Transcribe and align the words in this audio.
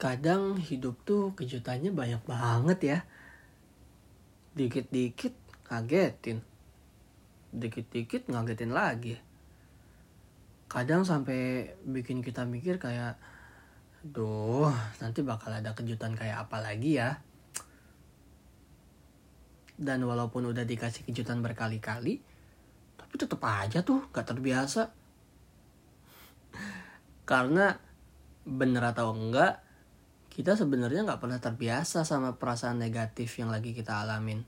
kadang 0.00 0.56
hidup 0.56 0.96
tuh 1.04 1.36
kejutannya 1.36 1.92
banyak 1.92 2.24
banget 2.24 2.78
ya. 2.80 2.98
Dikit-dikit 4.56 5.36
ngagetin. 5.68 6.40
Dikit-dikit 7.52 8.32
ngagetin 8.32 8.72
lagi. 8.72 9.20
Kadang 10.72 11.04
sampai 11.04 11.68
bikin 11.84 12.24
kita 12.24 12.48
mikir 12.48 12.80
kayak, 12.80 13.20
duh 14.00 14.72
nanti 15.04 15.20
bakal 15.20 15.52
ada 15.52 15.76
kejutan 15.76 16.16
kayak 16.16 16.48
apa 16.48 16.64
lagi 16.64 16.96
ya. 16.96 17.20
Dan 19.76 20.08
walaupun 20.08 20.48
udah 20.48 20.64
dikasih 20.64 21.04
kejutan 21.04 21.44
berkali-kali, 21.44 22.24
tapi 22.96 23.14
tetap 23.20 23.44
aja 23.44 23.84
tuh 23.84 24.08
gak 24.08 24.32
terbiasa. 24.32 24.88
Karena 27.30 27.76
bener 28.44 28.84
atau 28.84 29.12
enggak, 29.12 29.69
kita 30.40 30.56
sebenarnya 30.56 31.04
nggak 31.04 31.20
pernah 31.20 31.36
terbiasa 31.36 32.08
sama 32.08 32.40
perasaan 32.40 32.80
negatif 32.80 33.36
yang 33.36 33.52
lagi 33.52 33.76
kita 33.76 34.00
alamin. 34.00 34.40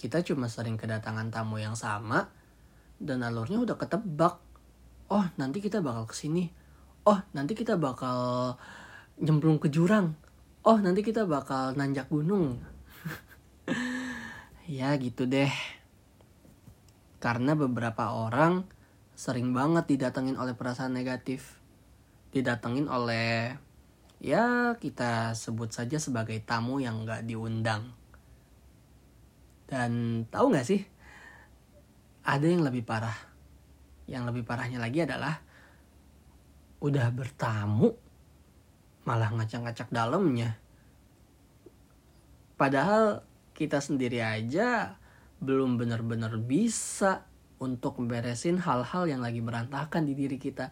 Kita 0.00 0.24
cuma 0.24 0.48
sering 0.48 0.80
kedatangan 0.80 1.28
tamu 1.28 1.60
yang 1.60 1.76
sama, 1.76 2.24
dan 2.96 3.20
alurnya 3.20 3.60
udah 3.60 3.76
ketebak. 3.76 4.40
Oh, 5.12 5.28
nanti 5.36 5.60
kita 5.60 5.84
bakal 5.84 6.08
ke 6.08 6.16
sini. 6.16 6.48
Oh, 7.04 7.20
nanti 7.36 7.52
kita 7.52 7.76
bakal 7.76 8.56
nyemplung 9.20 9.60
ke 9.60 9.68
jurang. 9.68 10.16
Oh, 10.64 10.80
nanti 10.80 11.04
kita 11.04 11.28
bakal 11.28 11.76
nanjak 11.76 12.08
gunung. 12.08 12.64
ya 14.80 14.96
gitu 14.96 15.28
deh. 15.28 15.52
Karena 17.20 17.52
beberapa 17.52 18.16
orang 18.16 18.64
sering 19.12 19.52
banget 19.52 19.84
didatengin 19.84 20.40
oleh 20.40 20.56
perasaan 20.56 20.96
negatif. 20.96 21.60
Didatengin 22.32 22.88
oleh 22.88 23.68
ya 24.20 24.76
kita 24.76 25.32
sebut 25.32 25.72
saja 25.72 25.96
sebagai 25.96 26.36
tamu 26.44 26.78
yang 26.78 27.08
nggak 27.08 27.24
diundang. 27.24 27.90
Dan 29.64 30.24
tahu 30.28 30.52
nggak 30.52 30.66
sih, 30.68 30.84
ada 32.22 32.44
yang 32.44 32.60
lebih 32.60 32.84
parah. 32.84 33.16
Yang 34.04 34.34
lebih 34.34 34.42
parahnya 34.44 34.78
lagi 34.78 35.02
adalah 35.06 35.40
udah 36.80 37.08
bertamu 37.12 37.88
malah 39.08 39.32
ngacak-ngacak 39.32 39.88
dalamnya. 39.88 40.60
Padahal 42.60 43.24
kita 43.56 43.80
sendiri 43.80 44.20
aja 44.20 45.00
belum 45.40 45.80
benar-benar 45.80 46.36
bisa 46.36 47.24
untuk 47.60 48.00
beresin 48.04 48.60
hal-hal 48.60 49.08
yang 49.08 49.24
lagi 49.24 49.40
berantakan 49.40 50.04
di 50.04 50.12
diri 50.12 50.36
kita. 50.36 50.68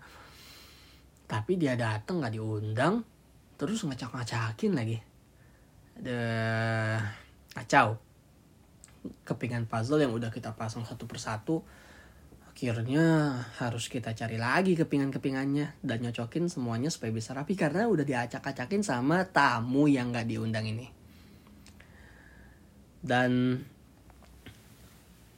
Tapi 1.28 1.52
dia 1.60 1.76
datang 1.76 2.20
nggak 2.20 2.34
diundang, 2.36 3.04
terus 3.58 3.82
ngacak-ngacakin 3.84 4.72
lagi. 4.72 4.98
Ada 5.98 6.22
kacau. 7.52 7.98
Kepingan 9.26 9.66
puzzle 9.66 10.06
yang 10.06 10.14
udah 10.14 10.30
kita 10.30 10.54
pasang 10.54 10.86
satu 10.86 11.10
persatu 11.10 11.66
akhirnya 12.58 13.38
harus 13.62 13.86
kita 13.86 14.18
cari 14.18 14.34
lagi 14.34 14.74
kepingan-kepingannya 14.74 15.78
dan 15.78 15.98
nyocokin 16.02 16.50
semuanya 16.50 16.90
supaya 16.90 17.14
bisa 17.14 17.30
rapi 17.30 17.54
karena 17.54 17.86
udah 17.86 18.02
diacak-acakin 18.02 18.82
sama 18.82 19.22
tamu 19.30 19.86
yang 19.86 20.10
gak 20.10 20.26
diundang 20.26 20.66
ini. 20.66 20.90
Dan 22.98 23.62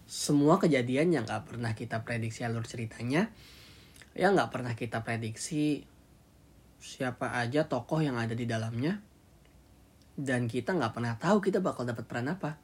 semua 0.09 0.57
kejadian 0.57 1.13
yang 1.13 1.29
gak 1.29 1.45
pernah 1.45 1.77
kita 1.77 2.09
prediksi 2.09 2.41
alur 2.41 2.65
ceritanya 2.65 3.29
ya 4.17 4.33
gak 4.33 4.49
pernah 4.49 4.73
kita 4.73 5.05
prediksi 5.05 5.85
siapa 6.81 7.37
aja 7.37 7.69
tokoh 7.69 8.01
yang 8.01 8.17
ada 8.17 8.33
di 8.33 8.49
dalamnya 8.49 8.99
dan 10.21 10.49
kita 10.49 10.77
nggak 10.77 10.93
pernah 10.97 11.15
tahu 11.17 11.41
kita 11.41 11.65
bakal 11.65 11.89
dapat 11.89 12.05
peran 12.05 12.29
apa. 12.33 12.61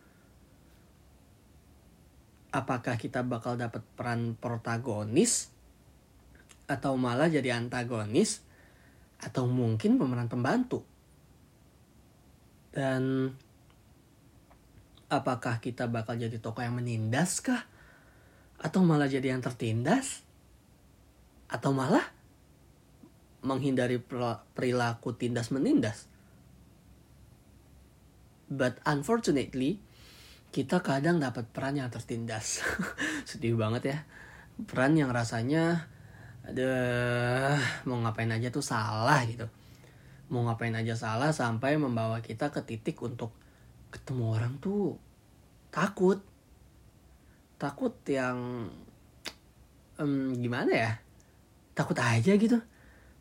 Apakah 2.53 2.97
kita 2.97 3.21
bakal 3.21 3.61
dapat 3.61 3.85
peran 3.97 4.33
protagonis 4.37 5.53
atau 6.67 6.97
malah 6.97 7.29
jadi 7.29 7.57
antagonis 7.57 8.41
atau 9.21 9.45
mungkin 9.49 10.01
pemeran 10.01 10.29
pembantu. 10.29 10.85
Dan 12.73 13.33
apakah 15.09 15.61
kita 15.61 15.89
bakal 15.89 16.21
jadi 16.21 16.37
tokoh 16.37 16.61
yang 16.61 16.77
menindas 16.77 17.41
kah? 17.41 17.65
Atau 18.61 18.85
malah 18.85 19.09
jadi 19.09 19.37
yang 19.37 19.45
tertindas? 19.45 20.25
Atau 21.49 21.73
malah 21.73 22.16
menghindari 23.47 24.03
perilaku 24.53 25.15
tindas 25.15 25.55
menindas. 25.55 26.11
But 28.51 28.83
unfortunately, 28.83 29.79
kita 30.51 30.83
kadang 30.83 31.23
dapat 31.23 31.47
peran 31.55 31.79
yang 31.79 31.91
tertindas. 31.91 32.63
Sedih 33.29 33.55
banget 33.55 33.83
ya. 33.95 33.99
Peran 34.67 34.99
yang 34.99 35.15
rasanya 35.15 35.87
ada 36.47 36.73
mau 37.87 37.99
ngapain 38.03 38.31
aja 38.31 38.51
tuh 38.51 38.63
salah 38.63 39.23
gitu. 39.27 39.47
Mau 40.31 40.43
ngapain 40.47 40.75
aja 40.75 40.99
salah 40.99 41.31
sampai 41.31 41.79
membawa 41.79 42.19
kita 42.19 42.51
ke 42.51 42.63
titik 42.67 42.99
untuk 43.03 43.31
ketemu 43.95 44.25
orang 44.35 44.55
tuh 44.59 44.99
takut. 45.71 46.19
Takut 47.57 47.95
yang 48.11 48.69
um, 49.99 50.35
gimana 50.39 50.71
ya? 50.71 50.93
Takut 51.75 51.99
aja 51.99 52.35
gitu 52.35 52.59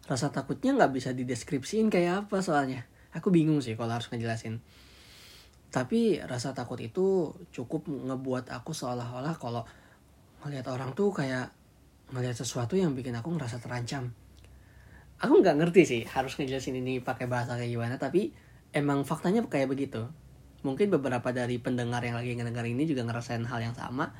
rasa 0.05 0.29
takutnya 0.29 0.77
nggak 0.77 0.93
bisa 0.93 1.09
dideskripsiin 1.17 1.89
kayak 1.89 2.27
apa 2.27 2.41
soalnya. 2.45 2.85
Aku 3.15 3.33
bingung 3.33 3.63
sih 3.63 3.73
kalau 3.73 3.97
harus 3.97 4.09
ngejelasin. 4.13 4.61
Tapi 5.73 6.21
rasa 6.23 6.53
takut 6.55 6.79
itu 6.79 7.33
cukup 7.51 7.89
ngebuat 7.89 8.53
aku 8.53 8.71
seolah-olah 8.71 9.35
kalau 9.41 9.65
ngelihat 10.45 10.69
orang 10.69 10.93
tuh 10.93 11.09
kayak 11.09 11.51
ngelihat 12.13 12.37
sesuatu 12.37 12.77
yang 12.77 12.93
bikin 12.93 13.17
aku 13.17 13.33
ngerasa 13.33 13.57
terancam. 13.57 14.13
Aku 15.19 15.41
nggak 15.41 15.57
ngerti 15.57 15.81
sih 15.87 16.01
harus 16.05 16.37
ngejelasin 16.37 16.77
ini 16.77 17.01
pakai 17.01 17.25
bahasa 17.25 17.57
kayak 17.57 17.71
gimana 17.71 17.95
tapi 17.97 18.35
emang 18.75 19.07
faktanya 19.07 19.41
kayak 19.47 19.71
begitu. 19.71 20.05
Mungkin 20.61 20.93
beberapa 20.93 21.33
dari 21.33 21.57
pendengar 21.57 22.05
yang 22.05 22.19
lagi 22.19 22.35
ngedengar 22.37 22.65
ini 22.67 22.85
juga 22.85 23.05
ngerasain 23.07 23.41
hal 23.47 23.59
yang 23.63 23.73
sama. 23.73 24.13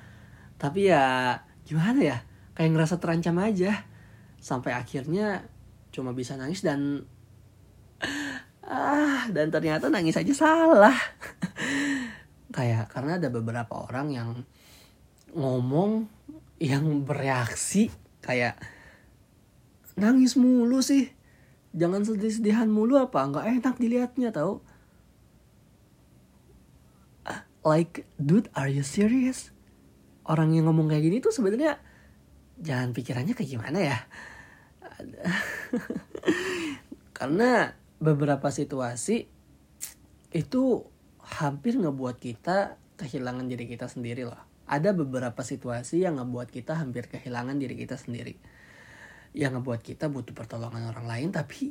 Tapi 0.58 0.90
ya 0.90 1.40
gimana 1.68 2.00
ya? 2.02 2.18
Kayak 2.56 2.72
ngerasa 2.74 2.96
terancam 2.98 3.38
aja. 3.44 3.86
Sampai 4.40 4.72
akhirnya 4.72 5.55
cuma 5.96 6.12
bisa 6.12 6.36
nangis 6.36 6.60
dan 6.60 7.08
ah 8.68 9.24
dan 9.32 9.48
ternyata 9.48 9.88
nangis 9.88 10.20
aja 10.20 10.36
salah. 10.36 11.00
Kayak 12.56 12.92
karena 12.92 13.16
ada 13.16 13.32
beberapa 13.32 13.88
orang 13.88 14.08
yang 14.12 14.30
ngomong 15.32 16.12
yang 16.60 17.04
bereaksi 17.04 17.92
kayak 18.24 18.56
nangis 20.00 20.40
mulu 20.40 20.80
sih 20.80 21.12
jangan 21.76 22.08
sedih-sedihan 22.08 22.72
mulu 22.72 22.96
apa 22.96 23.20
nggak 23.28 23.60
enak 23.60 23.76
dilihatnya 23.76 24.32
tau. 24.32 24.64
Like 27.66 28.08
dude 28.16 28.48
are 28.56 28.72
you 28.72 28.88
serious? 28.88 29.52
Orang 30.24 30.56
yang 30.56 30.72
ngomong 30.72 30.88
kayak 30.88 31.04
gini 31.04 31.18
tuh 31.20 31.36
sebenarnya 31.36 31.76
jangan 32.56 32.96
pikirannya 32.96 33.36
kayak 33.36 33.52
gimana 33.52 33.80
ya 33.84 34.00
karena 37.18 37.78
beberapa 38.02 38.50
situasi 38.50 39.30
itu 40.36 40.64
hampir 41.22 41.80
ngebuat 41.80 42.22
kita 42.22 42.78
kehilangan 42.96 43.48
diri 43.48 43.66
kita 43.70 43.88
sendiri 43.88 44.28
loh 44.28 44.56
ada 44.66 44.98
beberapa 44.98 45.46
situasi 45.46 46.02
yang 46.02 46.18
ngebuat 46.18 46.50
kita 46.50 46.82
hampir 46.82 47.06
kehilangan 47.06 47.62
diri 47.62 47.78
kita 47.78 48.02
sendiri. 48.02 48.34
Yang 49.38 49.62
ngebuat 49.62 49.82
kita 49.86 50.10
butuh 50.10 50.34
pertolongan 50.34 50.90
orang 50.90 51.06
lain 51.06 51.30
tapi 51.30 51.70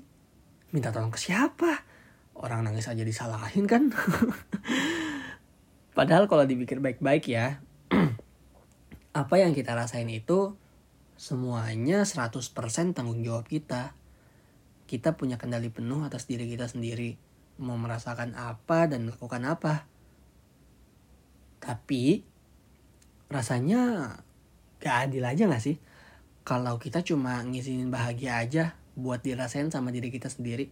minta 0.70 0.94
tolong 0.94 1.10
ke 1.10 1.18
siapa? 1.18 1.82
Orang 2.38 2.66
nangis 2.66 2.86
aja 2.86 3.02
disalahin 3.02 3.66
kan? 3.66 3.90
Padahal 5.98 6.30
kalau 6.30 6.46
dipikir 6.46 6.78
baik-baik 6.78 7.30
ya 7.30 7.58
apa 9.20 9.34
yang 9.38 9.54
kita 9.54 9.74
rasain 9.74 10.10
itu 10.10 10.54
semuanya 11.24 12.04
100% 12.04 12.52
tanggung 12.92 13.24
jawab 13.24 13.48
kita. 13.48 13.96
Kita 14.84 15.16
punya 15.16 15.40
kendali 15.40 15.72
penuh 15.72 16.04
atas 16.04 16.28
diri 16.28 16.44
kita 16.44 16.68
sendiri. 16.68 17.16
Mau 17.64 17.80
merasakan 17.80 18.36
apa 18.36 18.84
dan 18.84 19.08
melakukan 19.08 19.40
apa. 19.48 19.88
Tapi 21.64 22.20
rasanya 23.32 24.12
gak 24.84 25.08
adil 25.08 25.24
aja 25.24 25.48
gak 25.48 25.64
sih? 25.64 25.80
Kalau 26.44 26.76
kita 26.76 27.00
cuma 27.00 27.40
ngizinin 27.40 27.88
bahagia 27.88 28.36
aja 28.36 28.76
buat 28.92 29.24
dirasain 29.24 29.72
sama 29.72 29.96
diri 29.96 30.12
kita 30.12 30.28
sendiri. 30.28 30.68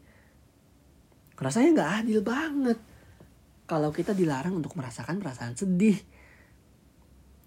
Rasanya 1.41 1.81
gak 1.81 1.93
adil 2.05 2.21
banget. 2.21 2.77
Kalau 3.65 3.89
kita 3.89 4.13
dilarang 4.13 4.53
untuk 4.53 4.77
merasakan 4.77 5.17
perasaan 5.17 5.57
sedih. 5.57 5.97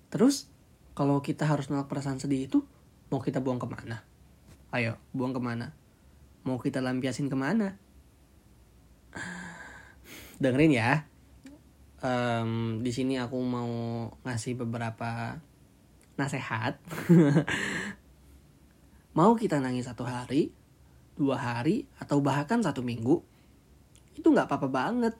Terus 0.10 0.50
kalau 0.98 1.22
kita 1.22 1.46
harus 1.46 1.69
nolak 1.69 1.86
perasaan 1.86 2.18
sedih 2.18 2.50
itu 2.50 2.66
Mau 3.15 3.23
kita 3.23 3.39
buang 3.39 3.56
ke 3.56 3.63
mana? 3.63 4.03
Ayo, 4.75 5.00
buang 5.15 5.31
ke 5.31 5.39
mana? 5.39 5.71
Mau 6.44 6.59
kita 6.59 6.83
lampiasin 6.83 7.31
ke 7.31 7.38
mana? 7.39 7.79
Dengerin 10.44 10.75
ya. 10.75 11.07
Um, 12.03 12.83
di 12.83 12.91
sini 12.91 13.15
aku 13.15 13.39
mau 13.39 13.71
ngasih 14.27 14.59
beberapa 14.59 15.39
nasehat. 16.19 16.75
mau 19.17 19.31
kita 19.39 19.63
nangis 19.63 19.88
satu 19.88 20.03
hari, 20.03 20.51
dua 21.15 21.39
hari, 21.39 21.88
atau 22.03 22.19
bahkan 22.19 22.59
satu 22.59 22.83
minggu, 22.83 23.23
itu 24.19 24.27
nggak 24.27 24.51
apa-apa 24.51 24.67
banget 24.67 25.15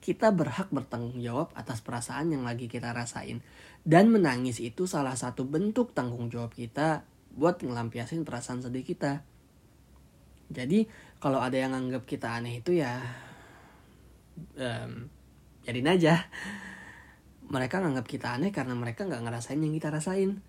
kita 0.00 0.32
berhak 0.32 0.72
bertanggung 0.72 1.20
jawab 1.20 1.52
atas 1.52 1.84
perasaan 1.84 2.32
yang 2.32 2.48
lagi 2.48 2.72
kita 2.72 2.96
rasain. 2.96 3.44
Dan 3.84 4.08
menangis 4.08 4.60
itu 4.60 4.88
salah 4.88 5.16
satu 5.16 5.44
bentuk 5.44 5.92
tanggung 5.92 6.32
jawab 6.32 6.56
kita 6.56 7.04
buat 7.36 7.60
ngelampiasin 7.60 8.24
perasaan 8.24 8.64
sedih 8.64 8.84
kita. 8.84 9.20
Jadi 10.50 10.88
kalau 11.20 11.38
ada 11.38 11.54
yang 11.54 11.76
anggap 11.76 12.08
kita 12.08 12.32
aneh 12.32 12.58
itu 12.64 12.80
ya 12.80 12.98
um, 14.56 15.06
jadiin 15.68 15.92
aja. 15.92 16.26
Mereka 17.50 17.82
nganggap 17.82 18.06
kita 18.08 18.40
aneh 18.40 18.50
karena 18.50 18.72
mereka 18.72 19.04
nggak 19.04 19.20
ngerasain 19.20 19.60
yang 19.60 19.74
kita 19.76 19.92
rasain. 19.92 20.40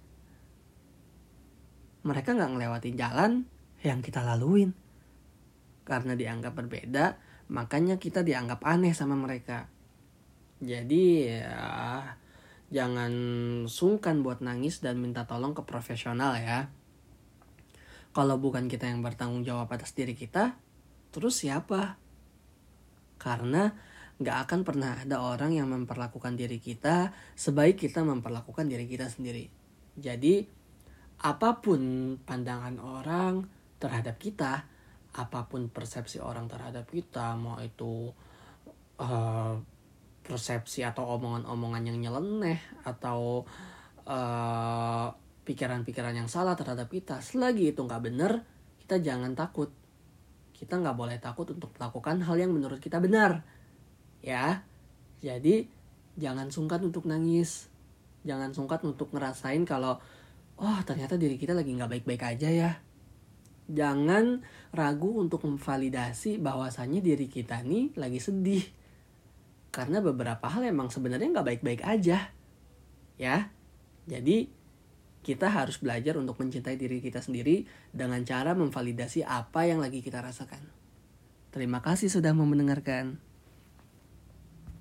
Mereka 2.02 2.34
nggak 2.34 2.52
ngelewatin 2.56 2.96
jalan 2.98 3.32
yang 3.84 4.00
kita 4.00 4.24
laluin. 4.24 4.72
Karena 5.84 6.16
dianggap 6.16 6.56
berbeda 6.56 7.31
makanya 7.52 8.00
kita 8.00 8.24
dianggap 8.24 8.64
aneh 8.64 8.96
sama 8.96 9.20
mereka. 9.20 9.68
Jadi 10.64 11.28
ya 11.28 12.16
jangan 12.72 13.14
sungkan 13.68 14.24
buat 14.24 14.40
nangis 14.40 14.80
dan 14.80 15.04
minta 15.04 15.28
tolong 15.28 15.52
ke 15.52 15.68
profesional 15.68 16.40
ya. 16.40 16.72
Kalau 18.16 18.40
bukan 18.40 18.72
kita 18.72 18.88
yang 18.88 19.04
bertanggung 19.04 19.44
jawab 19.44 19.68
atas 19.76 19.92
diri 19.92 20.16
kita 20.16 20.56
terus 21.12 21.44
siapa? 21.44 22.00
Karena 23.20 23.70
Gak 24.22 24.38
akan 24.46 24.62
pernah 24.62 25.02
ada 25.02 25.18
orang 25.18 25.58
yang 25.58 25.74
memperlakukan 25.74 26.38
diri 26.38 26.62
kita 26.62 27.10
sebaik 27.34 27.82
kita 27.82 28.06
memperlakukan 28.06 28.70
diri 28.70 28.86
kita 28.86 29.10
sendiri. 29.10 29.50
Jadi, 29.98 30.46
apa 31.26 31.58
pun 31.58 32.14
pandangan 32.22 32.78
orang 32.78 33.50
terhadap 33.82 34.22
kita, 34.22 34.70
apa 35.12 35.48
pun 35.48 35.68
persepsi 35.68 36.24
orang 36.24 36.48
terhadap 36.48 36.88
kita, 36.88 37.36
mau 37.36 37.60
itu 37.60 38.12
uh, 39.00 39.60
persepsi 40.22 40.86
atau 40.88 41.18
omongan-omongan 41.20 41.84
yang 41.92 41.98
nyeleneh 41.98 42.62
atau 42.86 43.42
eh, 44.06 45.08
pikiran-pikiran 45.44 46.14
yang 46.14 46.30
salah 46.30 46.54
terhadap 46.54 46.88
kita, 46.88 47.20
selagi 47.20 47.74
itu 47.74 47.82
nggak 47.82 48.04
benar, 48.06 48.46
kita 48.86 49.02
jangan 49.02 49.34
takut. 49.34 49.74
Kita 50.54 50.78
nggak 50.78 50.94
boleh 50.94 51.18
takut 51.18 51.50
untuk 51.50 51.74
melakukan 51.74 52.22
hal 52.22 52.38
yang 52.38 52.54
menurut 52.54 52.78
kita 52.78 53.02
benar 53.02 53.42
ya. 54.22 54.62
Jadi 55.26 55.66
jangan 56.22 56.54
sungkan 56.54 56.86
untuk 56.86 57.10
nangis. 57.10 57.66
Jangan 58.22 58.54
sungkan 58.54 58.78
untuk 58.86 59.10
ngerasain 59.10 59.66
kalau 59.66 59.98
oh 60.62 60.80
ternyata 60.86 61.18
diri 61.18 61.42
kita 61.42 61.58
lagi 61.58 61.74
nggak 61.74 61.90
baik-baik 61.90 62.22
aja 62.22 62.50
ya 62.54 62.72
jangan 63.72 64.44
ragu 64.76 65.18
untuk 65.18 65.48
memvalidasi 65.48 66.38
bahwasannya 66.38 67.00
diri 67.00 67.32
kita 67.32 67.64
nih 67.64 67.96
lagi 67.96 68.20
sedih 68.20 68.64
karena 69.72 70.04
beberapa 70.04 70.52
hal 70.52 70.68
emang 70.68 70.92
sebenarnya 70.92 71.32
nggak 71.32 71.48
baik-baik 71.48 71.82
aja 71.88 72.36
ya 73.16 73.52
jadi 74.06 74.52
kita 75.22 75.54
harus 75.54 75.78
belajar 75.78 76.18
untuk 76.18 76.42
mencintai 76.42 76.76
diri 76.78 76.98
kita 76.98 77.22
sendiri 77.22 77.70
dengan 77.94 78.26
cara 78.26 78.58
memvalidasi 78.58 79.22
apa 79.22 79.70
yang 79.70 79.78
lagi 79.78 80.02
kita 80.02 80.18
rasakan. 80.18 80.66
Terima 81.54 81.86
kasih 81.86 82.10
sudah 82.10 82.34
mau 82.34 82.50
mendengarkan. 82.50 83.22